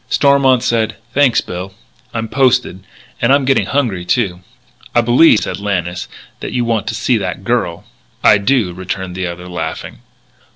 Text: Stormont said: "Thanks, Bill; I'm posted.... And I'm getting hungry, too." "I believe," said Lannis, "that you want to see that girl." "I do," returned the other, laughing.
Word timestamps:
Stormont 0.09 0.63
said: 0.63 0.95
"Thanks, 1.13 1.41
Bill; 1.41 1.75
I'm 2.11 2.27
posted.... 2.27 2.81
And 3.21 3.31
I'm 3.31 3.45
getting 3.45 3.67
hungry, 3.67 4.03
too." 4.03 4.39
"I 4.95 5.01
believe," 5.01 5.41
said 5.41 5.59
Lannis, 5.59 6.07
"that 6.39 6.53
you 6.53 6.65
want 6.65 6.87
to 6.87 6.95
see 6.95 7.17
that 7.19 7.43
girl." 7.43 7.83
"I 8.23 8.39
do," 8.39 8.73
returned 8.73 9.13
the 9.13 9.27
other, 9.27 9.47
laughing. 9.47 9.99